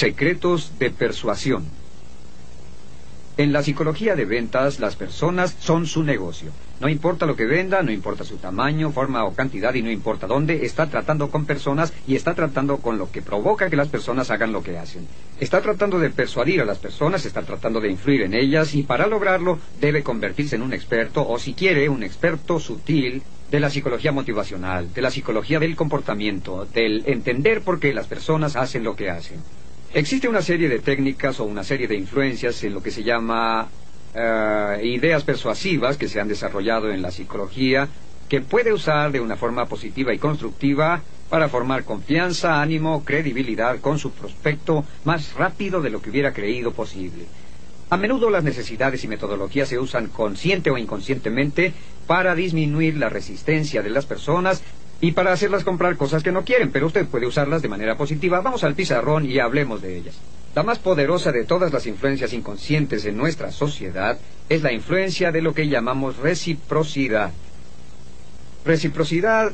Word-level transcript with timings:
Secretos 0.00 0.78
de 0.78 0.88
persuasión. 0.88 1.66
En 3.36 3.52
la 3.52 3.62
psicología 3.62 4.16
de 4.16 4.24
ventas, 4.24 4.80
las 4.80 4.96
personas 4.96 5.54
son 5.60 5.84
su 5.84 6.02
negocio. 6.02 6.52
No 6.80 6.88
importa 6.88 7.26
lo 7.26 7.36
que 7.36 7.44
venda, 7.44 7.82
no 7.82 7.92
importa 7.92 8.24
su 8.24 8.38
tamaño, 8.38 8.92
forma 8.92 9.26
o 9.26 9.34
cantidad 9.34 9.74
y 9.74 9.82
no 9.82 9.90
importa 9.90 10.26
dónde, 10.26 10.64
está 10.64 10.86
tratando 10.88 11.30
con 11.30 11.44
personas 11.44 11.92
y 12.06 12.16
está 12.16 12.34
tratando 12.34 12.78
con 12.78 12.96
lo 12.96 13.10
que 13.12 13.20
provoca 13.20 13.68
que 13.68 13.76
las 13.76 13.88
personas 13.88 14.30
hagan 14.30 14.52
lo 14.52 14.62
que 14.62 14.78
hacen. 14.78 15.06
Está 15.38 15.60
tratando 15.60 15.98
de 15.98 16.08
persuadir 16.08 16.62
a 16.62 16.64
las 16.64 16.78
personas, 16.78 17.26
está 17.26 17.42
tratando 17.42 17.78
de 17.78 17.90
influir 17.90 18.22
en 18.22 18.32
ellas 18.32 18.74
y 18.74 18.84
para 18.84 19.06
lograrlo 19.06 19.58
debe 19.82 20.02
convertirse 20.02 20.56
en 20.56 20.62
un 20.62 20.72
experto 20.72 21.28
o 21.28 21.38
si 21.38 21.52
quiere 21.52 21.90
un 21.90 22.02
experto 22.02 22.58
sutil 22.58 23.22
de 23.50 23.60
la 23.60 23.68
psicología 23.68 24.12
motivacional, 24.12 24.94
de 24.94 25.02
la 25.02 25.10
psicología 25.10 25.58
del 25.58 25.76
comportamiento, 25.76 26.64
del 26.72 27.02
entender 27.04 27.60
por 27.60 27.78
qué 27.78 27.92
las 27.92 28.06
personas 28.06 28.56
hacen 28.56 28.82
lo 28.82 28.96
que 28.96 29.10
hacen. 29.10 29.42
Existe 29.92 30.28
una 30.28 30.40
serie 30.40 30.68
de 30.68 30.78
técnicas 30.78 31.40
o 31.40 31.44
una 31.44 31.64
serie 31.64 31.88
de 31.88 31.96
influencias 31.96 32.62
en 32.62 32.74
lo 32.74 32.80
que 32.80 32.92
se 32.92 33.02
llama 33.02 33.68
eh, 34.14 34.80
ideas 34.84 35.24
persuasivas 35.24 35.96
que 35.96 36.06
se 36.06 36.20
han 36.20 36.28
desarrollado 36.28 36.92
en 36.92 37.02
la 37.02 37.10
psicología 37.10 37.88
que 38.28 38.40
puede 38.40 38.72
usar 38.72 39.10
de 39.10 39.18
una 39.18 39.34
forma 39.34 39.66
positiva 39.66 40.14
y 40.14 40.18
constructiva 40.18 41.02
para 41.28 41.48
formar 41.48 41.82
confianza, 41.82 42.62
ánimo, 42.62 43.04
credibilidad 43.04 43.80
con 43.80 43.98
su 43.98 44.12
prospecto 44.12 44.84
más 45.04 45.34
rápido 45.34 45.82
de 45.82 45.90
lo 45.90 46.00
que 46.00 46.10
hubiera 46.10 46.32
creído 46.32 46.70
posible. 46.70 47.24
A 47.90 47.96
menudo 47.96 48.30
las 48.30 48.44
necesidades 48.44 49.02
y 49.02 49.08
metodologías 49.08 49.68
se 49.68 49.80
usan 49.80 50.06
consciente 50.06 50.70
o 50.70 50.78
inconscientemente 50.78 51.72
para 52.06 52.36
disminuir 52.36 52.96
la 52.96 53.08
resistencia 53.08 53.82
de 53.82 53.90
las 53.90 54.06
personas 54.06 54.62
y 55.00 55.12
para 55.12 55.32
hacerlas 55.32 55.64
comprar 55.64 55.96
cosas 55.96 56.22
que 56.22 56.32
no 56.32 56.44
quieren, 56.44 56.70
pero 56.70 56.86
usted 56.86 57.06
puede 57.06 57.26
usarlas 57.26 57.62
de 57.62 57.68
manera 57.68 57.96
positiva. 57.96 58.40
Vamos 58.40 58.64
al 58.64 58.74
pizarrón 58.74 59.24
y 59.24 59.38
hablemos 59.38 59.80
de 59.80 59.96
ellas. 59.96 60.16
La 60.54 60.62
más 60.62 60.78
poderosa 60.78 61.32
de 61.32 61.44
todas 61.44 61.72
las 61.72 61.86
influencias 61.86 62.32
inconscientes 62.32 63.04
en 63.04 63.16
nuestra 63.16 63.52
sociedad 63.52 64.18
es 64.48 64.62
la 64.62 64.72
influencia 64.72 65.32
de 65.32 65.42
lo 65.42 65.54
que 65.54 65.68
llamamos 65.68 66.18
reciprocidad. 66.18 67.32
Reciprocidad 68.64 69.52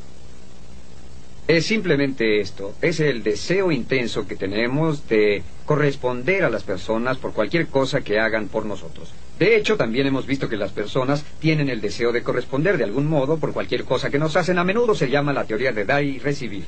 es 1.46 1.66
simplemente 1.66 2.40
esto, 2.40 2.74
es 2.82 2.98
el 2.98 3.22
deseo 3.22 3.70
intenso 3.70 4.26
que 4.26 4.34
tenemos 4.34 5.06
de 5.08 5.44
corresponder 5.64 6.44
a 6.44 6.50
las 6.50 6.64
personas 6.64 7.18
por 7.18 7.32
cualquier 7.32 7.68
cosa 7.68 8.00
que 8.00 8.18
hagan 8.18 8.48
por 8.48 8.66
nosotros. 8.66 9.12
De 9.38 9.56
hecho, 9.56 9.76
también 9.76 10.06
hemos 10.06 10.26
visto 10.26 10.48
que 10.48 10.56
las 10.56 10.72
personas 10.72 11.24
tienen 11.40 11.68
el 11.68 11.82
deseo 11.82 12.10
de 12.10 12.22
corresponder 12.22 12.78
de 12.78 12.84
algún 12.84 13.06
modo 13.06 13.36
por 13.36 13.52
cualquier 13.52 13.84
cosa 13.84 14.08
que 14.08 14.18
nos 14.18 14.34
hacen. 14.34 14.58
A 14.58 14.64
menudo 14.64 14.94
se 14.94 15.10
llama 15.10 15.34
la 15.34 15.44
teoría 15.44 15.72
de 15.72 15.84
dar 15.84 16.02
y 16.02 16.18
recibir. 16.18 16.64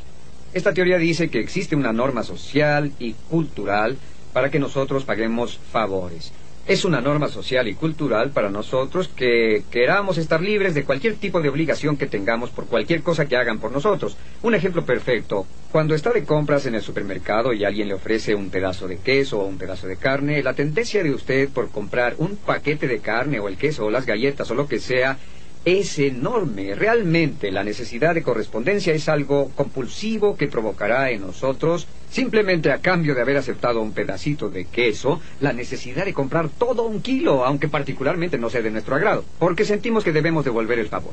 Esta 0.53 0.75
teoría 0.75 0.99
dice 0.99 1.31
que 1.31 1.41
existe 1.41 1.77
una 1.77 1.95
norma 1.95 2.23
social 2.23 2.93
y 2.99 3.15
cultural 3.31 3.97
para 4.35 4.51
que 4.51 4.59
nosotros 4.59 5.05
paguemos 5.05 5.59
favores. 5.73 6.33
Es 6.69 6.85
una 6.85 7.01
norma 7.01 7.29
social 7.29 7.67
y 7.67 7.73
cultural 7.73 8.29
para 8.29 8.51
nosotros 8.51 9.09
que 9.09 9.63
queramos 9.71 10.19
estar 10.19 10.43
libres 10.43 10.75
de 10.75 10.85
cualquier 10.85 11.15
tipo 11.15 11.41
de 11.41 11.49
obligación 11.49 11.97
que 11.97 12.07
tengamos 12.07 12.51
por 12.51 12.67
cualquier 12.67 13.03
cosa 13.03 13.25
que 13.25 13.39
hagan 13.39 13.59
por 13.59 13.73
nosotros. 13.73 14.19
Un 14.43 14.55
ejemplo 14.55 14.85
perfecto. 14.85 15.47
Cuando 15.73 15.95
está 15.95 16.13
de 16.13 16.25
compras 16.25 16.67
en 16.67 16.75
el 16.75 16.83
supermercado 16.83 17.55
y 17.55 17.65
alguien 17.65 17.89
le 17.89 17.95
ofrece 17.95 18.35
un 18.35 18.51
pedazo 18.51 18.87
de 18.87 18.99
queso 18.99 19.41
o 19.41 19.47
un 19.47 19.57
pedazo 19.57 19.87
de 19.87 19.97
carne, 19.97 20.43
la 20.43 20.53
tendencia 20.53 21.03
de 21.03 21.15
usted 21.15 21.49
por 21.49 21.71
comprar 21.71 22.17
un 22.19 22.37
paquete 22.37 22.87
de 22.87 22.99
carne 22.99 23.41
o 23.41 23.49
el 23.49 23.57
queso 23.57 23.87
o 23.87 23.91
las 23.91 24.05
galletas 24.05 24.51
o 24.51 24.55
lo 24.55 24.69
que 24.69 24.79
sea 24.79 25.17
es 25.65 25.99
enorme. 25.99 26.75
Realmente 26.75 27.51
la 27.51 27.65
necesidad 27.65 28.15
de 28.15 28.23
correspondencia 28.23 28.93
es 28.93 29.09
algo 29.09 29.51
compulsivo 29.55 30.37
que 30.37 30.49
provocará 30.49 31.11
en 31.13 31.23
nosotros, 31.23 31.87
simplemente 32.11 32.73
a 32.73 32.79
cambio 32.79 33.15
de 33.15 33.23
haber 33.23 33.37
aceptado 33.37 33.81
un 33.81 33.93
pedacito 33.93 34.49
de 34.49 34.67
queso, 34.67 35.21
la 35.41 35.53
necesidad 35.53 36.05
de 36.05 36.15
comprar 36.15 36.49
todo 36.49 36.85
un 36.85 37.03
kilo, 37.03 37.45
aunque 37.45 37.69
particularmente 37.69 38.39
no 38.39 38.51
sea 38.51 38.63
de 38.63 38.71
nuestro 38.71 38.95
agrado, 38.95 39.25
porque 39.39 39.65
sentimos 39.65 40.05
que 40.05 40.13
debemos 40.13 40.45
devolver 40.45 40.79
el 40.79 40.89
favor. 40.89 41.13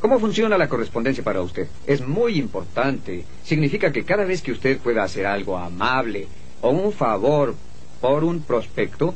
¿Cómo 0.00 0.18
funciona 0.20 0.58
la 0.58 0.68
correspondencia 0.68 1.24
para 1.24 1.40
usted? 1.40 1.68
Es 1.86 2.06
muy 2.06 2.38
importante. 2.38 3.24
Significa 3.42 3.90
que 3.92 4.04
cada 4.04 4.24
vez 4.24 4.42
que 4.42 4.52
usted 4.52 4.78
pueda 4.78 5.02
hacer 5.02 5.26
algo 5.26 5.56
amable 5.56 6.28
o 6.60 6.70
un 6.70 6.92
favor 6.92 7.54
por 8.00 8.22
un 8.22 8.42
prospecto, 8.42 9.14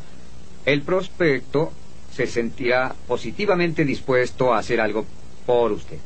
el 0.65 0.83
prospecto 0.83 1.73
se 2.13 2.27
sentirá 2.27 2.95
positivamente 3.07 3.85
dispuesto 3.85 4.53
a 4.53 4.59
hacer 4.59 4.81
algo 4.81 5.05
por 5.47 5.73
usted. 5.73 5.99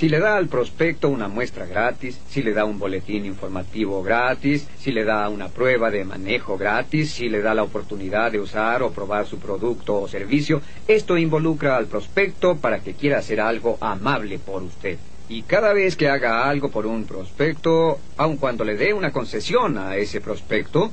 Si 0.00 0.08
le 0.08 0.18
da 0.18 0.34
al 0.36 0.48
prospecto 0.48 1.10
una 1.10 1.28
muestra 1.28 1.66
gratis, 1.66 2.18
si 2.26 2.42
le 2.42 2.54
da 2.54 2.64
un 2.64 2.78
boletín 2.78 3.26
informativo 3.26 4.00
gratis, 4.02 4.66
si 4.78 4.92
le 4.92 5.04
da 5.04 5.28
una 5.28 5.50
prueba 5.50 5.90
de 5.90 6.04
manejo 6.04 6.56
gratis, 6.56 7.12
si 7.12 7.28
le 7.28 7.42
da 7.42 7.52
la 7.52 7.64
oportunidad 7.64 8.32
de 8.32 8.40
usar 8.40 8.82
o 8.82 8.92
probar 8.92 9.26
su 9.26 9.38
producto 9.38 10.00
o 10.00 10.08
servicio, 10.08 10.62
esto 10.88 11.18
involucra 11.18 11.76
al 11.76 11.84
prospecto 11.84 12.56
para 12.56 12.78
que 12.78 12.94
quiera 12.94 13.18
hacer 13.18 13.42
algo 13.42 13.76
amable 13.82 14.38
por 14.38 14.62
usted. 14.62 14.96
Y 15.28 15.42
cada 15.42 15.74
vez 15.74 15.96
que 15.96 16.08
haga 16.08 16.48
algo 16.48 16.70
por 16.70 16.86
un 16.86 17.04
prospecto, 17.04 18.00
aun 18.16 18.38
cuando 18.38 18.64
le 18.64 18.76
dé 18.76 18.94
una 18.94 19.12
concesión 19.12 19.76
a 19.76 19.96
ese 19.96 20.22
prospecto, 20.22 20.92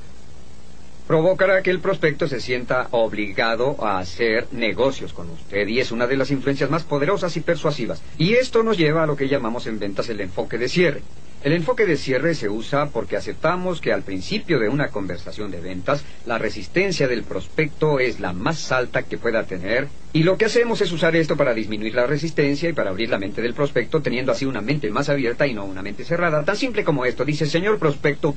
provocará 1.08 1.64
que 1.64 1.72
el 1.72 1.80
prospecto 1.80 2.28
se 2.28 2.42
sienta 2.42 2.90
obligado 2.92 3.84
a 3.84 3.98
hacer 4.00 4.48
negocios 4.52 5.14
con 5.14 5.30
usted 5.30 5.68
y 5.68 5.80
es 5.80 5.92
una 5.92 6.06
de 6.06 6.18
las 6.18 6.32
influencias 6.32 6.70
más 6.70 6.84
poderosas 6.84 7.36
y 7.38 7.42
persuasivas. 7.42 8.02
Y 8.18 8.34
esto 8.34 8.62
nos 8.62 8.78
lleva 8.78 9.04
a 9.04 9.08
lo 9.08 9.16
que 9.16 9.30
llamamos 9.30 9.68
en 9.68 9.80
ventas 9.80 10.10
el 10.10 10.20
enfoque 10.20 10.58
de 10.58 10.68
cierre. 10.68 11.02
El 11.44 11.54
enfoque 11.54 11.86
de 11.86 11.98
cierre 11.98 12.34
se 12.34 12.50
usa 12.50 12.88
porque 12.88 13.16
aceptamos 13.16 13.80
que 13.80 13.94
al 13.94 14.02
principio 14.02 14.60
de 14.60 14.70
una 14.70 14.90
conversación 14.90 15.52
de 15.52 15.62
ventas 15.62 16.04
la 16.26 16.40
resistencia 16.40 17.08
del 17.08 17.24
prospecto 17.24 18.00
es 18.00 18.20
la 18.20 18.34
más 18.34 18.72
alta 18.72 19.04
que 19.04 19.20
pueda 19.20 19.44
tener 19.44 19.88
y 20.14 20.24
lo 20.24 20.36
que 20.36 20.46
hacemos 20.46 20.82
es 20.82 20.92
usar 20.92 21.16
esto 21.16 21.38
para 21.38 21.54
disminuir 21.54 21.94
la 21.94 22.08
resistencia 22.08 22.70
y 22.70 22.74
para 22.74 22.90
abrir 22.90 23.10
la 23.10 23.20
mente 23.20 23.44
del 23.44 23.54
prospecto 23.54 24.02
teniendo 24.02 24.32
así 24.32 24.46
una 24.46 24.62
mente 24.62 24.90
más 24.90 25.10
abierta 25.10 25.46
y 25.46 25.54
no 25.54 25.64
una 25.64 25.84
mente 25.84 26.04
cerrada. 26.04 26.44
Tan 26.44 26.56
simple 26.56 26.84
como 26.84 27.06
esto. 27.06 27.24
Dice, 27.24 27.46
señor 27.46 27.78
prospecto, 27.78 28.36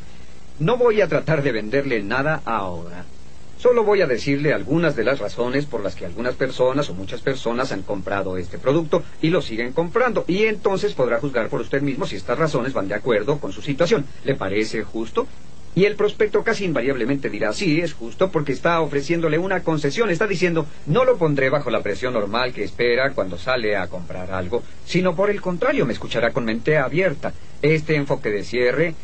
no 0.60 0.76
voy 0.76 1.00
a 1.00 1.08
tratar 1.08 1.42
de 1.42 1.52
venderle 1.52 2.02
nada 2.02 2.42
ahora. 2.44 3.04
Solo 3.58 3.82
voy 3.82 4.02
a 4.02 4.06
decirle 4.06 4.52
algunas 4.54 4.94
de 4.94 5.04
las 5.04 5.18
razones 5.18 5.66
por 5.66 5.82
las 5.82 5.94
que 5.94 6.06
algunas 6.06 6.34
personas 6.34 6.88
o 6.88 6.94
muchas 6.94 7.20
personas 7.20 7.72
han 7.72 7.82
comprado 7.82 8.36
este 8.36 8.58
producto 8.58 9.02
y 9.20 9.28
lo 9.28 9.42
siguen 9.42 9.72
comprando. 9.72 10.24
Y 10.28 10.44
entonces 10.44 10.94
podrá 10.94 11.18
juzgar 11.18 11.48
por 11.48 11.60
usted 11.60 11.82
mismo 11.82 12.06
si 12.06 12.16
estas 12.16 12.38
razones 12.38 12.72
van 12.72 12.88
de 12.88 12.94
acuerdo 12.94 13.38
con 13.38 13.52
su 13.52 13.60
situación. 13.62 14.06
¿Le 14.24 14.34
parece 14.34 14.82
justo? 14.82 15.26
Y 15.74 15.84
el 15.84 15.94
prospecto 15.94 16.42
casi 16.42 16.64
invariablemente 16.64 17.30
dirá, 17.30 17.52
sí, 17.52 17.80
es 17.80 17.94
justo 17.94 18.30
porque 18.30 18.52
está 18.52 18.80
ofreciéndole 18.80 19.38
una 19.38 19.62
concesión, 19.62 20.10
está 20.10 20.26
diciendo, 20.26 20.66
no 20.86 21.04
lo 21.04 21.16
pondré 21.16 21.48
bajo 21.48 21.70
la 21.70 21.82
presión 21.82 22.12
normal 22.12 22.52
que 22.52 22.64
espera 22.64 23.12
cuando 23.12 23.38
sale 23.38 23.76
a 23.76 23.86
comprar 23.86 24.32
algo, 24.32 24.62
sino 24.84 25.14
por 25.14 25.30
el 25.30 25.40
contrario, 25.40 25.86
me 25.86 25.92
escuchará 25.92 26.32
con 26.32 26.44
mente 26.44 26.76
abierta. 26.76 27.32
Este 27.62 27.94
enfoque 27.94 28.30
de 28.30 28.42
cierre 28.42 28.94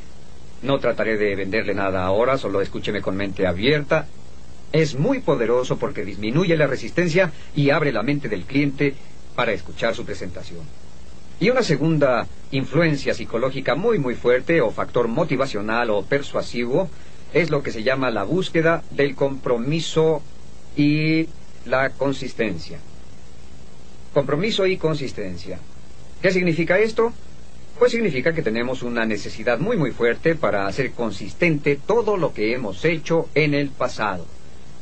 no 0.62 0.78
trataré 0.78 1.16
de 1.16 1.34
venderle 1.34 1.74
nada 1.74 2.04
ahora, 2.04 2.38
solo 2.38 2.60
escúcheme 2.60 3.02
con 3.02 3.16
mente 3.16 3.46
abierta. 3.46 4.06
Es 4.72 4.98
muy 4.98 5.20
poderoso 5.20 5.78
porque 5.78 6.04
disminuye 6.04 6.56
la 6.56 6.66
resistencia 6.66 7.32
y 7.54 7.70
abre 7.70 7.92
la 7.92 8.02
mente 8.02 8.28
del 8.28 8.44
cliente 8.44 8.94
para 9.34 9.52
escuchar 9.52 9.94
su 9.94 10.04
presentación. 10.04 10.62
Y 11.38 11.50
una 11.50 11.62
segunda 11.62 12.26
influencia 12.50 13.12
psicológica 13.14 13.74
muy 13.74 13.98
muy 13.98 14.14
fuerte 14.14 14.60
o 14.60 14.70
factor 14.70 15.08
motivacional 15.08 15.90
o 15.90 16.02
persuasivo 16.02 16.88
es 17.34 17.50
lo 17.50 17.62
que 17.62 17.72
se 17.72 17.82
llama 17.82 18.10
la 18.10 18.24
búsqueda 18.24 18.82
del 18.90 19.14
compromiso 19.14 20.22
y 20.76 21.28
la 21.66 21.90
consistencia. 21.90 22.78
Compromiso 24.14 24.66
y 24.66 24.78
consistencia. 24.78 25.58
¿Qué 26.22 26.30
significa 26.30 26.78
esto? 26.78 27.12
Pues 27.78 27.92
significa 27.92 28.32
que 28.32 28.42
tenemos 28.42 28.82
una 28.82 29.04
necesidad 29.04 29.58
muy 29.58 29.76
muy 29.76 29.90
fuerte 29.90 30.34
para 30.34 30.66
hacer 30.66 30.92
consistente 30.92 31.76
todo 31.76 32.16
lo 32.16 32.32
que 32.32 32.54
hemos 32.54 32.84
hecho 32.84 33.28
en 33.34 33.54
el 33.54 33.68
pasado. 33.68 34.24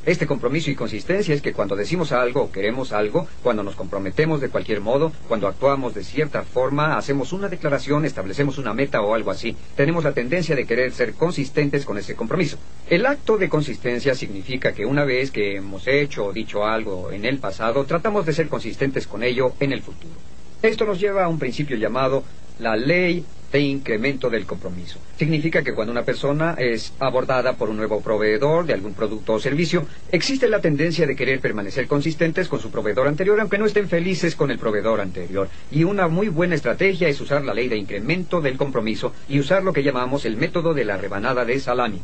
Este 0.07 0.27
compromiso 0.27 0.71
y 0.71 0.75
consistencia 0.75 1.35
es 1.35 1.41
que 1.41 1.55
cuando 1.55 1.77
decimos 1.77 2.13
algo 2.13 2.43
o 2.43 2.53
queremos 2.53 2.93
algo, 2.93 3.27
cuando 3.43 3.63
nos 3.63 3.75
comprometemos 3.75 4.39
de 4.43 4.51
cualquier 4.51 4.83
modo, 4.83 5.13
cuando 5.29 5.49
actuamos 5.49 5.95
de 5.95 6.05
cierta 6.05 6.43
forma, 6.43 6.99
hacemos 6.99 7.33
una 7.33 7.49
declaración, 7.49 8.05
establecemos 8.05 8.59
una 8.59 8.75
meta 8.75 9.01
o 9.01 9.15
algo 9.15 9.31
así, 9.31 9.57
tenemos 9.75 10.05
la 10.05 10.13
tendencia 10.13 10.55
de 10.55 10.67
querer 10.67 10.93
ser 10.93 11.15
consistentes 11.15 11.87
con 11.87 11.97
ese 11.97 12.15
compromiso. 12.15 12.59
El 12.87 13.07
acto 13.07 13.39
de 13.39 13.49
consistencia 13.49 14.15
significa 14.15 14.75
que 14.75 14.85
una 14.85 15.05
vez 15.05 15.31
que 15.31 15.57
hemos 15.57 15.89
hecho 15.89 16.27
o 16.27 16.33
dicho 16.35 16.67
algo 16.67 17.11
en 17.11 17.25
el 17.25 17.39
pasado, 17.39 17.85
tratamos 17.85 18.27
de 18.27 18.35
ser 18.35 18.49
consistentes 18.49 19.07
con 19.07 19.23
ello 19.23 19.55
en 19.59 19.73
el 19.73 19.81
futuro. 19.81 20.13
Esto 20.61 20.85
nos 20.85 21.01
lleva 21.01 21.25
a 21.25 21.29
un 21.29 21.39
principio 21.39 21.77
llamado 21.77 22.25
la 22.59 22.77
ley 22.77 23.25
de 23.55 23.61
incremento 23.61 24.29
del 24.29 24.47
compromiso. 24.47 24.99
Significa 25.17 25.63
que 25.63 25.75
cuando 25.75 25.93
una 25.93 26.03
persona 26.03 26.57
es 26.59 26.93
abordada 26.99 27.53
por 27.53 27.71
un 27.71 27.77
nuevo 27.77 28.01
proveedor 28.01 28.67
de 28.67 28.75
algún 28.75 28.95
producto 28.95 29.35
o 29.35 29.39
servicio, 29.39 29.87
existe 30.11 30.49
la 30.49 30.61
tendencia 30.61 31.07
de 31.07 31.15
querer 31.15 31.39
permanecer 31.39 31.87
consistentes 31.87 32.49
con 32.49 32.59
su 32.59 32.73
proveedor 32.73 33.07
anterior, 33.07 33.39
aunque 33.39 33.59
no 33.59 33.67
estén 33.67 33.89
felices 33.89 34.35
con 34.35 34.51
el 34.51 34.59
proveedor 34.59 35.01
anterior. 35.01 35.49
Y 35.71 35.85
una 35.85 36.09
muy 36.09 36.29
buena 36.29 36.57
estrategia 36.57 37.07
es 37.07 37.21
usar 37.21 37.45
la 37.45 37.55
ley 37.55 37.69
de 37.69 37.77
incremento 37.77 38.41
del 38.41 38.57
compromiso 38.57 39.13
y 39.29 39.39
usar 39.39 39.63
lo 39.63 39.73
que 39.73 39.85
llamamos 39.85 40.25
el 40.25 40.37
método 40.37 40.75
de 40.75 40.85
la 40.85 40.97
rebanada 40.97 41.45
de 41.45 41.61
salami. 41.61 42.01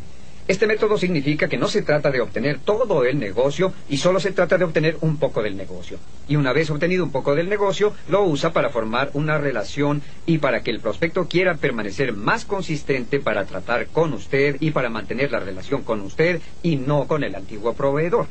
Este 0.50 0.66
método 0.66 0.98
significa 0.98 1.48
que 1.48 1.56
no 1.56 1.68
se 1.68 1.82
trata 1.82 2.10
de 2.10 2.20
obtener 2.20 2.58
todo 2.58 3.04
el 3.04 3.20
negocio 3.20 3.72
y 3.88 3.98
solo 3.98 4.18
se 4.18 4.32
trata 4.32 4.58
de 4.58 4.64
obtener 4.64 4.96
un 5.00 5.16
poco 5.16 5.44
del 5.44 5.56
negocio. 5.56 6.00
Y 6.26 6.34
una 6.34 6.52
vez 6.52 6.68
obtenido 6.70 7.04
un 7.04 7.12
poco 7.12 7.36
del 7.36 7.48
negocio, 7.48 7.92
lo 8.08 8.24
usa 8.24 8.52
para 8.52 8.70
formar 8.70 9.10
una 9.12 9.38
relación 9.38 10.02
y 10.26 10.38
para 10.38 10.64
que 10.64 10.72
el 10.72 10.80
prospecto 10.80 11.28
quiera 11.28 11.54
permanecer 11.54 12.14
más 12.14 12.44
consistente 12.44 13.20
para 13.20 13.44
tratar 13.44 13.86
con 13.86 14.12
usted 14.12 14.56
y 14.58 14.72
para 14.72 14.90
mantener 14.90 15.30
la 15.30 15.38
relación 15.38 15.84
con 15.84 16.00
usted 16.00 16.40
y 16.64 16.74
no 16.74 17.06
con 17.06 17.22
el 17.22 17.36
antiguo 17.36 17.74
proveedor. 17.74 18.26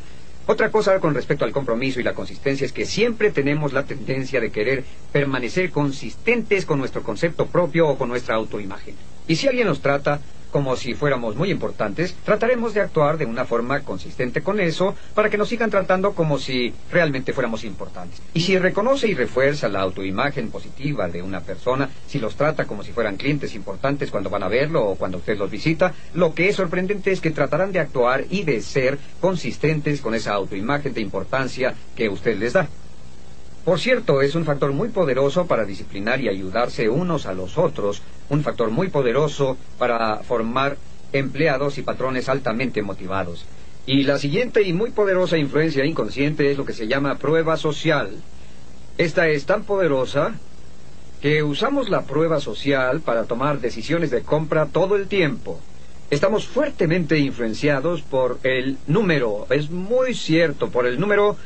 Otra 0.46 0.72
cosa 0.72 1.00
con 1.00 1.16
respecto 1.16 1.46
al 1.46 1.54
compromiso 1.54 2.02
y 2.02 2.04
la 2.04 2.16
consistencia 2.16 2.66
es 2.66 2.74
que 2.74 2.86
siempre 2.86 3.32
tenemos 3.32 3.72
la 3.72 3.86
tendencia 3.86 4.42
de 4.42 4.52
querer 4.52 4.84
permanecer 5.14 5.72
consistentes 5.72 6.66
con 6.66 6.80
nuestro 6.80 7.02
concepto 7.02 7.46
propio 7.46 7.88
o 7.88 7.98
con 7.98 8.10
nuestra 8.10 8.36
autoimagen. 8.36 8.96
Y 9.26 9.38
si 9.38 9.48
alguien 9.48 9.68
nos 9.68 9.80
trata 9.80 10.20
como 10.52 10.76
si 10.76 10.94
fuéramos 10.94 11.36
muy 11.36 11.52
importantes, 11.52 12.16
trataremos 12.24 12.74
de 12.74 12.82
actuar 12.82 13.18
de 13.18 13.26
una 13.26 13.46
forma 13.46 13.82
consistente 13.82 14.42
con 14.42 14.60
eso 14.60 14.96
para 15.14 15.30
que 15.30 15.38
nos 15.38 15.50
sigan 15.50 15.70
tratando 15.70 16.14
como 16.14 16.40
si 16.40 16.74
realmente 16.92 17.34
fuéramos 17.34 17.64
importantes. 17.64 18.22
Y 18.34 18.42
si 18.42 18.58
reconoce 18.58 19.08
y 19.08 19.14
refuerza 19.14 19.70
la 19.70 19.82
autoimagen 19.82 20.50
positiva 20.50 21.08
de 21.08 21.22
una 21.22 21.42
persona, 21.42 21.90
si 22.08 22.20
los 22.20 22.36
trata 22.36 22.66
como 22.66 22.84
si 22.84 22.92
fueran 22.92 23.18
clientes 23.18 23.56
importantes 23.56 24.12
cuando 24.12 24.30
van 24.30 24.44
a 24.44 24.48
verlo 24.48 24.86
o 24.86 24.96
cuando 24.96 25.18
usted 25.18 25.38
los 25.38 25.52
visita, 25.52 25.94
lo 26.14 26.34
que 26.34 26.50
es 26.50 26.56
sorprendente 26.56 27.12
es 27.12 27.22
que 27.22 27.32
tratarán 27.32 27.72
de 27.72 27.80
actuar 27.80 28.26
y 28.30 28.44
de 28.44 28.62
ser 28.62 28.98
consistentes 29.20 30.02
con 30.02 30.16
esa 30.16 30.34
autoimagen 30.34 30.94
de 30.94 31.02
importancia 31.02 31.74
que 31.96 32.10
usted 32.10 32.38
les 32.38 32.54
da. 32.54 32.68
Por 33.70 33.80
cierto, 33.80 34.24
es 34.24 34.34
un 34.34 34.46
factor 34.46 34.72
muy 34.72 34.90
poderoso 34.90 35.46
para 35.46 35.64
disciplinar 35.64 36.20
y 36.22 36.28
ayudarse 36.28 36.90
unos 36.90 37.28
a 37.28 37.36
los 37.36 37.60
otros, 37.60 38.02
un 38.28 38.42
factor 38.42 38.72
muy 38.72 38.88
poderoso 38.88 39.58
para 39.78 40.24
formar 40.24 40.76
empleados 41.14 41.78
y 41.78 41.84
patrones 41.84 42.30
altamente 42.30 42.82
motivados. 42.82 43.46
Y 43.86 44.06
la 44.06 44.18
siguiente 44.18 44.64
y 44.64 44.74
muy 44.74 44.90
poderosa 44.90 45.38
influencia 45.38 45.86
inconsciente 45.86 46.50
es 46.50 46.58
lo 46.58 46.66
que 46.66 46.74
se 46.74 46.88
llama 46.88 47.20
prueba 47.20 47.58
social. 47.58 48.10
Esta 48.98 49.28
es 49.28 49.46
tan 49.46 49.62
poderosa 49.62 50.34
que 51.22 51.44
usamos 51.44 51.90
la 51.90 52.02
prueba 52.02 52.40
social 52.40 53.02
para 53.02 53.26
tomar 53.26 53.62
decisiones 53.62 54.10
de 54.10 54.24
compra 54.24 54.66
todo 54.66 54.96
el 54.96 55.08
tiempo. 55.08 55.60
Estamos 56.10 56.48
fuertemente 56.48 57.20
influenciados 57.20 58.02
por 58.02 58.40
el 58.42 58.80
número, 58.88 59.46
es 59.52 59.70
muy 59.70 60.16
cierto, 60.16 60.72
por 60.72 60.88
el 60.88 61.00
número 61.00 61.38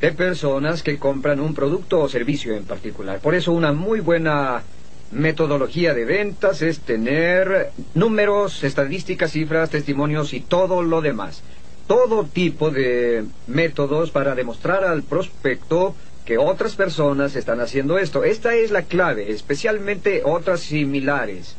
de 0.00 0.12
personas 0.12 0.82
que 0.82 0.98
compran 0.98 1.40
un 1.40 1.54
producto 1.54 2.00
o 2.00 2.08
servicio 2.08 2.54
en 2.54 2.64
particular. 2.64 3.20
Por 3.20 3.34
eso 3.34 3.52
una 3.52 3.72
muy 3.72 4.00
buena 4.00 4.62
metodología 5.10 5.94
de 5.94 6.04
ventas 6.04 6.62
es 6.62 6.80
tener 6.80 7.70
números, 7.94 8.64
estadísticas, 8.64 9.32
cifras, 9.32 9.70
testimonios 9.70 10.32
y 10.34 10.40
todo 10.40 10.82
lo 10.82 11.00
demás. 11.00 11.42
Todo 11.86 12.24
tipo 12.24 12.70
de 12.70 13.24
métodos 13.46 14.10
para 14.10 14.34
demostrar 14.34 14.84
al 14.84 15.02
prospecto 15.02 15.94
que 16.24 16.38
otras 16.38 16.74
personas 16.74 17.36
están 17.36 17.60
haciendo 17.60 17.98
esto. 17.98 18.24
Esta 18.24 18.54
es 18.56 18.72
la 18.72 18.82
clave, 18.82 19.30
especialmente 19.30 20.22
otras 20.24 20.60
similares. 20.60 21.54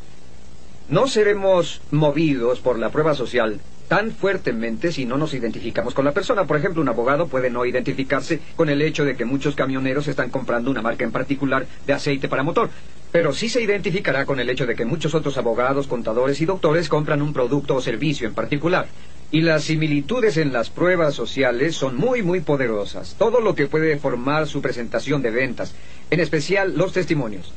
No 0.90 1.07
seremos 1.07 1.81
movidos 1.92 2.60
por 2.60 2.78
la 2.78 2.90
prueba 2.90 3.13
social 3.13 3.62
tan 3.88 4.12
fuertemente 4.12 4.92
si 4.92 5.06
no 5.06 5.18
nos 5.18 5.34
identificamos 5.34 5.94
con 5.94 6.06
la 6.06 6.12
persona. 6.12 6.45
Por 6.45 6.57
ejemplo, 6.57 6.81
un 6.81 6.89
abogado 6.89 7.28
puede 7.28 7.50
no 7.50 7.66
identificarse 7.66 8.39
con 8.56 8.69
el 8.69 8.81
hecho 8.81 9.06
de 9.06 9.16
que 9.16 9.25
muchos 9.25 9.56
camioneros 9.56 10.07
están 10.07 10.30
comprando 10.30 10.69
una 10.69 10.81
marca 10.81 11.04
en 11.04 11.12
particular 11.12 11.66
de 11.86 11.94
aceite 11.94 12.28
para 12.28 12.44
motor, 12.44 12.69
pero 13.12 13.34
sí 13.34 13.50
se 13.50 13.62
identificará 13.62 14.25
con 14.25 14.39
el 14.39 14.50
hecho 14.50 14.66
de 14.66 14.75
que 14.75 14.86
muchos 14.86 15.16
otros 15.16 15.38
abogados, 15.38 15.88
contadores 15.88 16.42
y 16.42 16.45
doctores 16.45 16.89
compran 16.89 17.22
un 17.22 17.34
producto 17.34 17.75
o 17.75 17.81
servicio 17.81 18.28
en 18.28 18.34
particular. 18.34 18.88
Y 19.30 19.42
las 19.42 19.66
similitudes 19.66 20.38
en 20.38 20.54
las 20.54 20.69
pruebas 20.69 21.13
sociales 21.13 21.75
son 21.75 21.98
muy, 21.98 22.22
muy 22.22 22.40
poderosas. 22.40 23.16
Todo 23.18 23.42
lo 23.42 23.56
que 23.56 23.68
puede 23.68 23.98
formar 23.98 24.48
su 24.48 24.62
presentación 24.62 25.22
de 25.22 25.31
ventas, 25.31 25.74
en 26.12 26.22
especial 26.22 26.78
los 26.78 26.94
testimonios. 26.94 27.51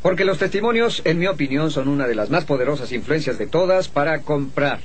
Porque 0.00 0.24
los 0.24 0.38
testimonios, 0.38 1.02
en 1.04 1.18
mi 1.18 1.26
opinión, 1.26 1.72
son 1.72 1.88
una 1.88 2.06
de 2.06 2.14
las 2.14 2.30
más 2.30 2.44
poderosas 2.44 2.92
influencias 2.92 3.36
de 3.36 3.48
todas 3.48 3.88
para 3.88 4.20
comprar 4.20 4.78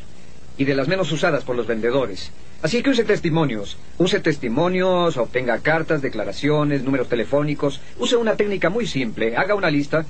y 0.57 0.65
de 0.65 0.75
las 0.75 0.87
menos 0.87 1.11
usadas 1.11 1.43
por 1.43 1.55
los 1.55 1.67
vendedores. 1.67 2.31
Así 2.61 2.81
que 2.81 2.91
use 2.91 3.03
testimonios, 3.03 3.77
use 3.97 4.19
testimonios, 4.19 5.17
obtenga 5.17 5.59
cartas, 5.59 6.01
declaraciones, 6.01 6.83
números 6.83 7.09
telefónicos, 7.09 7.81
use 7.99 8.15
una 8.15 8.35
técnica 8.35 8.69
muy 8.69 8.87
simple, 8.87 9.35
haga 9.35 9.55
una 9.55 9.69
lista 9.69 10.05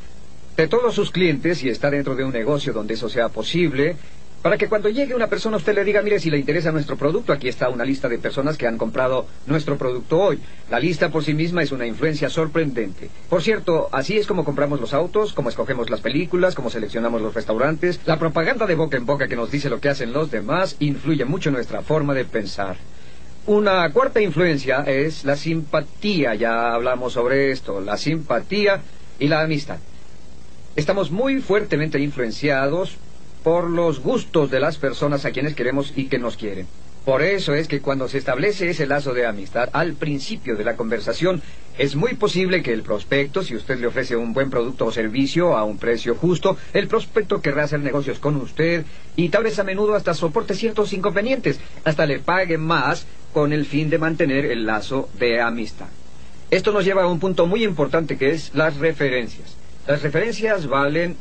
de 0.55 0.67
todos 0.67 0.93
sus 0.93 1.09
clientes 1.09 1.57
si 1.59 1.69
está 1.69 1.89
dentro 1.89 2.15
de 2.15 2.23
un 2.23 2.31
negocio 2.31 2.73
donde 2.73 2.93
eso 2.93 3.09
sea 3.09 3.29
posible 3.29 3.95
para 4.43 4.57
que 4.57 4.67
cuando 4.67 4.89
llegue 4.89 5.15
una 5.15 5.27
persona 5.27 5.55
usted 5.55 5.73
le 5.73 5.85
diga, 5.85 6.01
mire, 6.01 6.19
si 6.19 6.29
le 6.29 6.37
interesa 6.37 6.73
nuestro 6.73 6.97
producto, 6.97 7.31
aquí 7.31 7.47
está 7.47 7.69
una 7.69 7.85
lista 7.85 8.09
de 8.09 8.19
personas 8.19 8.57
que 8.57 8.67
han 8.67 8.77
comprado 8.77 9.25
nuestro 9.47 9.77
producto 9.77 10.19
hoy. 10.19 10.39
La 10.69 10.79
lista 10.79 11.09
por 11.09 11.23
sí 11.23 11.33
misma 11.33 11.63
es 11.63 11.71
una 11.71 11.87
influencia 11.87 12.29
sorprendente. 12.29 13.09
Por 13.29 13.41
cierto, 13.41 13.87
así 13.93 14.17
es 14.17 14.27
como 14.27 14.43
compramos 14.43 14.81
los 14.81 14.93
autos, 14.93 15.31
como 15.31 15.47
escogemos 15.47 15.89
las 15.89 16.01
películas, 16.01 16.55
como 16.55 16.69
seleccionamos 16.69 17.21
los 17.21 17.33
restaurantes. 17.33 18.01
La 18.05 18.19
propaganda 18.19 18.65
de 18.65 18.75
boca 18.75 18.97
en 18.97 19.05
boca 19.05 19.29
que 19.29 19.37
nos 19.37 19.49
dice 19.49 19.69
lo 19.69 19.79
que 19.79 19.87
hacen 19.87 20.11
los 20.11 20.29
demás 20.29 20.75
influye 20.79 21.23
mucho 21.23 21.49
nuestra 21.49 21.81
forma 21.81 22.13
de 22.13 22.25
pensar. 22.25 22.75
Una 23.45 23.89
cuarta 23.91 24.19
influencia 24.19 24.83
es 24.85 25.23
la 25.23 25.37
simpatía, 25.37 26.35
ya 26.35 26.73
hablamos 26.73 27.13
sobre 27.13 27.51
esto, 27.51 27.79
la 27.79 27.95
simpatía 27.95 28.81
y 29.19 29.29
la 29.29 29.41
amistad. 29.41 29.77
Estamos 30.75 31.11
muy 31.11 31.39
fuertemente 31.39 31.97
influenciados 31.99 32.97
por 33.43 33.69
los 33.69 33.99
gustos 33.99 34.49
de 34.49 34.59
las 34.59 34.77
personas 34.77 35.25
a 35.25 35.31
quienes 35.31 35.55
queremos 35.55 35.93
y 35.95 36.05
que 36.05 36.19
nos 36.19 36.37
quieren. 36.37 36.67
Por 37.05 37.21
eso 37.21 37.53
es 37.53 37.67
que 37.67 37.81
cuando 37.81 38.07
se 38.07 38.17
establece 38.17 38.69
ese 38.69 38.87
lazo 38.87 39.13
de 39.13 39.25
amistad 39.25 39.69
al 39.73 39.93
principio 39.93 40.55
de 40.55 40.63
la 40.63 40.77
conversación, 40.77 41.41
es 41.77 41.97
muy 41.97 42.13
posible 42.13 42.63
que 42.63 42.71
el 42.71 42.81
prospecto, 42.81 43.43
si 43.43 43.55
usted 43.55 43.77
le 43.79 43.87
ofrece 43.87 44.15
un 44.15 44.31
buen 44.31 44.49
producto 44.49 44.85
o 44.85 44.91
servicio 44.91 45.57
a 45.57 45.65
un 45.65 45.77
precio 45.77 46.15
justo, 46.15 46.55
el 46.71 46.87
prospecto 46.87 47.41
querrá 47.41 47.63
hacer 47.63 47.81
negocios 47.81 48.19
con 48.19 48.37
usted 48.37 48.85
y 49.17 49.27
tal 49.29 49.43
vez 49.43 49.59
a 49.59 49.65
menudo 49.65 49.95
hasta 49.95 50.13
soporte 50.13 50.53
ciertos 50.53 50.93
inconvenientes, 50.93 51.59
hasta 51.83 52.05
le 52.05 52.19
pague 52.19 52.57
más 52.57 53.05
con 53.33 53.51
el 53.51 53.65
fin 53.65 53.89
de 53.89 53.97
mantener 53.97 54.45
el 54.45 54.65
lazo 54.65 55.09
de 55.19 55.41
amistad. 55.41 55.87
Esto 56.51 56.71
nos 56.71 56.85
lleva 56.85 57.03
a 57.03 57.07
un 57.07 57.19
punto 57.19 57.47
muy 57.47 57.65
importante 57.65 58.17
que 58.17 58.29
es 58.29 58.53
las 58.53 58.77
referencias. 58.77 59.57
Las 59.87 60.03
referencias 60.03 60.67
valen 60.67 61.17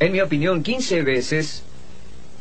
en 0.00 0.12
mi 0.12 0.20
opinión, 0.20 0.62
15 0.62 1.02
veces 1.02 1.64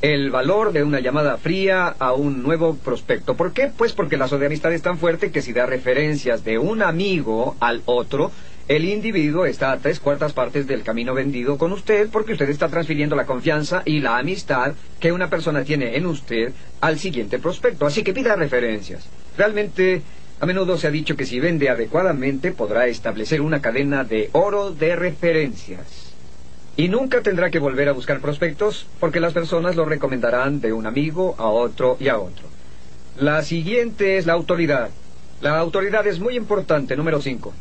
el 0.04 0.32
valor 0.32 0.74
de 0.74 0.84
una 0.84 1.00
llamada 1.00 1.38
fría 1.38 1.88
a 1.88 2.12
un 2.12 2.44
nuevo 2.44 2.76
prospecto. 2.76 3.38
¿Por 3.38 3.54
qué? 3.54 3.72
Pues 3.76 3.94
porque 3.94 4.18
la 4.18 4.28
de 4.28 4.46
amistad 4.46 4.74
es 4.74 4.82
tan 4.82 4.98
fuerte 4.98 5.32
que 5.32 5.42
si 5.42 5.54
da 5.54 5.66
referencias 5.66 6.44
de 6.44 6.58
un 6.58 6.82
amigo 6.82 7.56
al 7.62 7.84
otro, 7.86 8.30
el 8.68 8.84
individuo 8.84 9.46
está 9.46 9.72
a 9.72 9.78
tres 9.78 10.02
cuartas 10.02 10.34
partes 10.34 10.68
del 10.68 10.84
camino 10.84 11.14
vendido 11.14 11.58
con 11.58 11.72
usted 11.72 12.10
porque 12.12 12.34
usted 12.34 12.50
está 12.50 12.68
transfiriendo 12.68 13.16
la 13.16 13.26
confianza 13.26 13.82
y 13.86 14.02
la 14.02 14.18
amistad 14.18 14.74
que 15.00 15.14
una 15.14 15.30
persona 15.30 15.64
tiene 15.64 15.96
en 15.96 16.06
usted 16.06 16.52
al 16.82 17.00
siguiente 17.00 17.40
prospecto. 17.40 17.86
Así 17.86 18.04
que 18.04 18.14
pida 18.14 18.36
referencias. 18.36 19.08
Realmente, 19.38 20.02
a 20.42 20.46
menudo 20.46 20.78
se 20.78 20.88
ha 20.88 20.92
dicho 20.92 21.16
que 21.16 21.26
si 21.26 21.40
vende 21.40 21.70
adecuadamente 21.70 22.52
podrá 22.52 22.88
establecer 22.88 23.40
una 23.40 23.62
cadena 23.62 24.04
de 24.04 24.30
oro 24.34 24.72
de 24.72 24.98
referencias. 24.98 26.03
Y 26.76 26.88
nunca 26.88 27.22
tendrá 27.22 27.52
que 27.52 27.60
volver 27.60 27.88
a 27.88 27.94
buscar 27.94 28.20
prospectos 28.20 28.88
porque 29.00 29.20
las 29.20 29.34
personas 29.34 29.76
lo 29.76 29.86
recomendarán 29.86 30.60
de 30.60 30.74
un 30.74 30.88
amigo 30.88 31.36
a 31.38 31.48
otro 31.48 31.98
y 32.00 32.08
a 32.08 32.18
otro. 32.18 32.46
La 33.18 33.44
siguiente 33.44 34.18
es 34.18 34.26
la 34.26 34.34
autoridad. 34.34 34.90
La 35.42 35.60
autoridad 35.60 36.08
es 36.08 36.20
muy 36.20 36.36
importante, 36.36 36.96
número 36.96 37.22
5. 37.22 37.54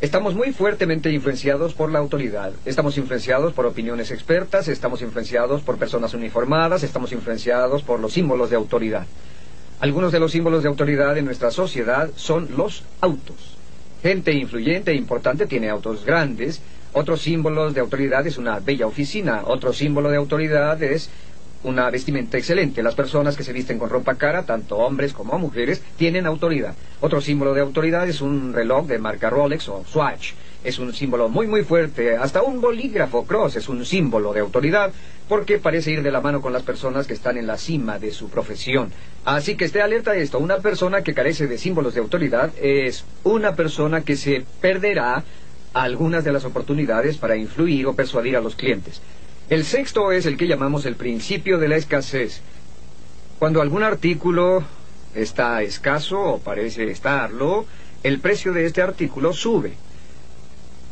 Estamos 0.00 0.34
muy 0.34 0.52
fuertemente 0.52 1.10
influenciados 1.10 1.74
por 1.74 1.90
la 1.90 1.98
autoridad. 1.98 2.52
Estamos 2.64 2.96
influenciados 2.96 3.52
por 3.52 3.66
opiniones 3.66 4.10
expertas, 4.10 4.68
estamos 4.68 5.02
influenciados 5.02 5.62
por 5.62 5.76
personas 5.76 6.14
uniformadas, 6.14 6.82
estamos 6.82 7.12
influenciados 7.12 7.82
por 7.82 8.00
los 8.00 8.12
símbolos 8.12 8.50
de 8.50 8.56
autoridad. 8.56 9.06
Algunos 9.80 10.12
de 10.12 10.20
los 10.20 10.32
símbolos 10.32 10.62
de 10.62 10.68
autoridad 10.68 11.18
en 11.18 11.26
nuestra 11.26 11.50
sociedad 11.50 12.10
son 12.16 12.48
los 12.56 12.84
autos. 13.00 13.56
Gente 14.02 14.32
influyente 14.32 14.90
e 14.90 14.94
importante 14.94 15.46
tiene 15.46 15.70
autos 15.70 16.04
grandes, 16.04 16.60
otro 16.94 17.16
símbolo 17.16 17.72
de 17.72 17.80
autoridad 17.80 18.26
es 18.26 18.38
una 18.38 18.60
bella 18.60 18.86
oficina. 18.86 19.42
Otro 19.46 19.72
símbolo 19.72 20.10
de 20.10 20.16
autoridad 20.16 20.80
es 20.82 21.10
una 21.64 21.90
vestimenta 21.90 22.38
excelente. 22.38 22.82
Las 22.82 22.94
personas 22.94 23.36
que 23.36 23.42
se 23.42 23.52
visten 23.52 23.78
con 23.78 23.90
ropa 23.90 24.14
cara, 24.14 24.44
tanto 24.44 24.76
hombres 24.76 25.12
como 25.12 25.38
mujeres, 25.38 25.82
tienen 25.96 26.26
autoridad. 26.26 26.74
Otro 27.00 27.20
símbolo 27.20 27.52
de 27.52 27.62
autoridad 27.62 28.08
es 28.08 28.20
un 28.20 28.52
reloj 28.52 28.86
de 28.86 28.98
marca 28.98 29.28
Rolex 29.28 29.68
o 29.68 29.84
Swatch. 29.84 30.34
Es 30.62 30.78
un 30.78 30.94
símbolo 30.94 31.28
muy 31.28 31.46
muy 31.46 31.64
fuerte. 31.64 32.16
Hasta 32.16 32.42
un 32.42 32.60
bolígrafo 32.60 33.26
Cross 33.26 33.56
es 33.56 33.68
un 33.68 33.84
símbolo 33.84 34.32
de 34.32 34.40
autoridad 34.40 34.92
porque 35.28 35.58
parece 35.58 35.90
ir 35.90 36.02
de 36.02 36.12
la 36.12 36.20
mano 36.20 36.40
con 36.40 36.52
las 36.52 36.62
personas 36.62 37.06
que 37.06 37.14
están 37.14 37.36
en 37.38 37.46
la 37.46 37.58
cima 37.58 37.98
de 37.98 38.12
su 38.12 38.28
profesión. 38.28 38.92
Así 39.24 39.56
que 39.56 39.64
esté 39.64 39.82
alerta 39.82 40.12
a 40.12 40.16
esto. 40.16 40.38
Una 40.38 40.58
persona 40.58 41.02
que 41.02 41.12
carece 41.12 41.46
de 41.46 41.58
símbolos 41.58 41.94
de 41.94 42.00
autoridad 42.00 42.50
es 42.60 43.04
una 43.24 43.56
persona 43.56 44.02
que 44.02 44.16
se 44.16 44.44
perderá 44.60 45.24
algunas 45.74 46.24
de 46.24 46.32
las 46.32 46.44
oportunidades 46.44 47.18
para 47.18 47.36
influir 47.36 47.86
o 47.86 47.94
persuadir 47.94 48.36
a 48.36 48.40
los 48.40 48.54
clientes. 48.54 49.02
El 49.50 49.64
sexto 49.64 50.12
es 50.12 50.24
el 50.24 50.36
que 50.38 50.46
llamamos 50.46 50.86
el 50.86 50.96
principio 50.96 51.58
de 51.58 51.68
la 51.68 51.76
escasez. 51.76 52.40
Cuando 53.38 53.60
algún 53.60 53.82
artículo 53.82 54.64
está 55.14 55.62
escaso 55.62 56.18
o 56.18 56.38
parece 56.38 56.90
estarlo, 56.90 57.66
el 58.02 58.20
precio 58.20 58.52
de 58.52 58.64
este 58.64 58.80
artículo 58.80 59.32
sube. 59.32 59.74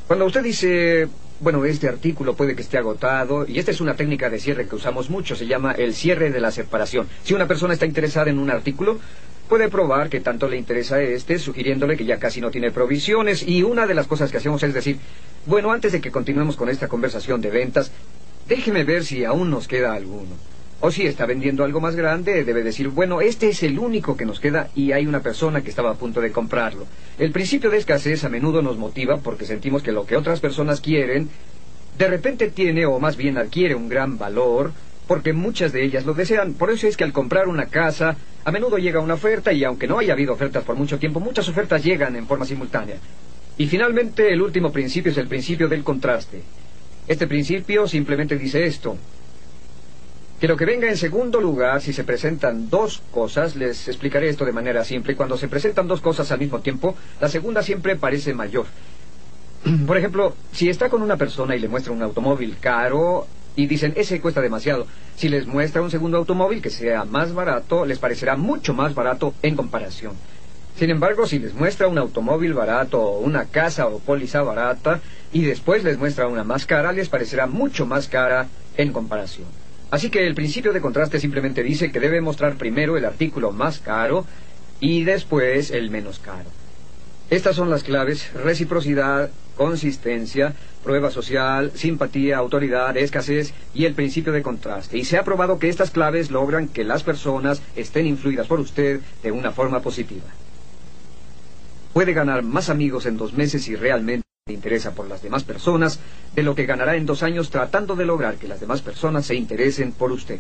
Cuando 0.07 0.27
usted 0.27 0.43
dice, 0.43 1.09
bueno, 1.41 1.65
este 1.65 1.89
artículo 1.89 2.35
puede 2.35 2.55
que 2.55 2.63
esté 2.63 2.77
agotado, 2.77 3.47
y 3.47 3.59
esta 3.59 3.71
es 3.71 3.81
una 3.81 3.95
técnica 3.95 4.29
de 4.29 4.39
cierre 4.39 4.69
que 4.69 4.77
usamos 4.77 5.09
mucho, 5.09 5.35
se 5.35 5.47
llama 5.47 5.73
el 5.73 5.95
cierre 5.95 6.31
de 6.31 6.41
la 6.41 6.51
separación. 6.51 7.09
Si 7.23 7.35
una 7.35 7.47
persona 7.47 7.73
está 7.73 7.87
interesada 7.87 8.31
en 8.31 8.39
un 8.39 8.51
artículo, 8.51 8.99
puede 9.53 9.69
probar 9.69 10.09
que 10.09 10.21
tanto 10.21 10.49
le 10.49 10.57
interesa 10.57 11.03
este, 11.03 11.39
sugiriéndole 11.39 11.99
que 11.99 12.07
ya 12.07 12.19
casi 12.19 12.41
no 12.41 12.51
tiene 12.51 12.71
provisiones, 12.71 13.47
y 13.47 13.63
una 13.63 13.87
de 13.87 13.93
las 13.93 14.07
cosas 14.07 14.31
que 14.31 14.39
hacemos 14.39 14.63
es 14.63 14.73
decir, 14.73 14.97
bueno, 15.45 15.73
antes 15.73 15.93
de 15.93 16.01
que 16.01 16.11
continuemos 16.11 16.57
con 16.57 16.71
esta 16.71 16.89
conversación 16.89 17.43
de 17.43 17.51
ventas, 17.51 17.93
déjeme 18.49 18.85
ver 18.85 19.05
si 19.05 19.27
aún 19.27 19.51
nos 19.51 19.69
queda 19.69 19.93
alguno. 19.93 20.31
O 20.81 20.91
si 20.91 21.07
está 21.07 21.27
vendiendo 21.27 21.65
algo 21.65 21.83
más 21.83 21.97
grande, 21.97 22.45
debe 22.45 22.63
decir, 22.63 22.89
bueno, 22.89 23.21
este 23.21 23.51
es 23.51 23.63
el 23.63 23.79
único 23.79 24.17
que 24.17 24.25
nos 24.25 24.41
queda 24.41 24.71
y 24.75 24.93
hay 24.93 25.07
una 25.07 25.21
persona 25.21 25.61
que 25.61 25.69
estaba 25.69 25.91
a 25.91 25.97
punto 25.97 26.23
de 26.23 26.33
comprarlo. 26.33 26.87
El 27.19 27.31
principio 27.31 27.69
de 27.69 27.77
escasez 27.77 28.25
a 28.25 28.31
menudo 28.31 28.63
nos 28.63 28.79
motiva 28.79 29.19
porque 29.19 29.45
sentimos 29.45 29.83
que 29.83 29.93
lo 29.93 30.07
que 30.07 30.17
otras 30.17 30.41
personas 30.41 30.81
quieren, 30.81 31.29
de 31.99 32.09
repente 32.09 32.49
tiene 32.49 32.87
o 32.87 32.99
más 32.99 33.19
bien 33.19 33.37
adquiere 33.37 33.75
un 33.75 33.91
gran 33.91 34.17
valor, 34.17 34.73
porque 35.07 35.33
muchas 35.33 35.73
de 35.73 35.85
ellas 35.85 36.07
lo 36.07 36.15
desean. 36.15 36.55
Por 36.55 36.71
eso 36.71 36.87
es 36.87 36.97
que 36.97 37.05
al 37.05 37.13
comprar 37.13 37.49
una 37.49 37.67
casa, 37.67 38.17
a 38.45 38.51
menudo 38.53 38.79
llega 38.79 39.01
una 39.01 39.15
oferta 39.15 39.53
y 39.53 39.65
aunque 39.65 39.87
no 39.87 39.99
haya 39.99 40.13
habido 40.13 40.33
ofertas 40.33 40.65
por 40.65 40.77
mucho 40.77 40.99
tiempo, 40.99 41.21
muchas 41.21 41.49
ofertas 41.49 41.83
llegan 41.85 42.17
en 42.17 42.27
forma 42.27 42.47
simultánea. 42.47 42.97
Y 43.59 43.67
finalmente, 43.67 44.33
el 44.33 44.41
último 44.41 44.73
principio 44.73 45.13
es 45.13 45.19
el 45.19 45.29
principio 45.29 45.69
del 45.69 45.85
contraste. 45.85 46.43
Este 47.07 47.27
principio 47.27 47.87
simplemente 47.87 48.39
dice 48.39 48.65
esto 48.65 48.97
que 50.43 50.49
lo 50.49 50.57
que 50.57 50.65
venga 50.65 50.89
en 50.89 50.97
segundo 50.97 51.41
lugar, 51.41 51.81
si 51.81 51.93
se 51.93 52.03
presentan 52.03 52.69
dos 52.69 53.01
cosas, 53.13 53.55
les 53.55 53.87
explicaré 53.87 54.29
esto 54.29 54.45
de 54.45 54.51
manera 54.51 54.85
simple, 54.85 55.15
cuando 55.15 55.37
se 55.37 55.47
presentan 55.47 55.87
dos 55.87 56.01
cosas 56.01 56.33
al 56.33 56.41
mismo 56.41 56.59
tiempo, 56.59 56.97
la 57.21 57.29
segunda 57.29 57.63
siempre 57.63 57.95
parece 57.95 58.35
mayor. 58.35 58.67
Por 59.87 59.97
ejemplo, 59.97 60.35
si 60.51 60.69
está 60.69 60.89
con 60.89 61.01
una 61.01 61.17
persona 61.17 61.55
y 61.55 61.61
le 61.61 61.69
muestra 61.69 61.93
un 61.93 62.03
automóvil 62.03 62.57
caro 62.61 63.29
y 63.57 63.67
dicen, 63.67 63.93
ese 63.97 64.21
cuesta 64.21 64.41
demasiado, 64.41 64.87
si 65.17 65.29
les 65.29 65.47
muestra 65.47 65.83
un 65.83 65.91
segundo 65.91 66.19
automóvil 66.19 66.63
que 66.63 66.71
sea 66.71 67.05
más 67.05 67.35
barato, 67.35 67.85
les 67.85 67.99
parecerá 67.99 68.37
mucho 68.37 68.75
más 68.75 68.95
barato 68.95 69.35
en 69.43 69.57
comparación. 69.57 70.15
Sin 70.77 70.91
embargo, 70.91 71.27
si 71.27 71.39
les 71.39 71.55
muestra 71.55 71.87
un 71.87 71.99
automóvil 71.99 72.55
barato 72.55 73.01
o 73.01 73.21
una 73.21 73.45
casa 73.45 73.87
o 73.87 73.99
póliza 73.99 74.43
barata 74.43 75.01
y 75.33 75.43
después 75.43 75.85
les 75.85 75.99
muestra 75.99 76.29
una 76.29 76.45
más 76.45 76.65
cara, 76.67 76.93
les 76.93 77.09
parecerá 77.09 77.47
mucho 77.47 77.85
más 77.85 78.09
cara 78.09 78.49
en 78.77 78.93
comparación. 78.93 79.49
Así 79.91 80.09
que 80.09 80.27
el 80.27 80.35
principio 80.35 80.73
de 80.73 80.81
contraste 80.81 81.21
simplemente 81.21 81.63
dice 81.63 81.93
que 81.93 82.01
debe 82.01 82.23
mostrar 82.23 82.57
primero 82.57 82.97
el 82.97 83.05
artículo 83.05 83.53
más 83.53 83.81
caro 83.81 84.25
y 84.81 85.05
después 85.05 85.71
el 85.71 85.91
menos 85.91 86.19
caro. 86.19 86.49
Estas 87.33 87.57
son 87.57 87.71
las 87.71 87.83
claves 87.83 88.31
reciprocidad, 88.35 89.31
consistencia, 89.57 90.53
prueba 90.85 91.11
social, 91.11 91.73
simpatía, 91.75 92.37
autoridad, 92.37 92.95
escasez 92.99 93.55
y 93.73 93.87
el 93.87 93.95
principio 93.95 94.35
de 94.35 94.43
contraste. 94.43 94.99
Y 94.99 95.07
se 95.07 95.17
ha 95.17 95.25
probado 95.25 95.59
que 95.59 95.71
estas 95.71 95.91
claves 95.91 96.31
logran 96.31 96.69
que 96.69 96.85
las 96.85 97.03
personas 97.03 97.63
estén 97.75 98.07
influidas 98.07 98.47
por 98.49 98.61
usted 98.61 99.01
de 99.23 99.33
una 99.33 99.51
forma 99.51 99.81
positiva. 99.81 100.27
Puede 101.95 102.13
ganar 102.13 102.43
más 102.43 102.69
amigos 102.69 103.07
en 103.07 103.17
dos 103.17 103.33
meses 103.33 103.63
si 103.63 103.77
realmente 103.77 104.27
interesa 104.47 104.91
por 104.95 105.09
las 105.09 105.23
demás 105.23 105.43
personas 105.43 106.01
de 106.35 106.43
lo 106.43 106.55
que 106.55 106.67
ganará 106.67 106.97
en 106.97 107.07
dos 107.07 107.23
años 107.23 107.49
tratando 107.49 107.97
de 107.97 108.05
lograr 108.05 108.35
que 108.35 108.47
las 108.47 108.61
demás 108.61 108.83
personas 108.83 109.25
se 109.25 109.37
interesen 109.37 109.93
por 109.93 110.13
usted. 110.13 110.39